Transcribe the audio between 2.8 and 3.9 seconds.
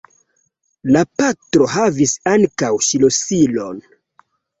ŝlosilon.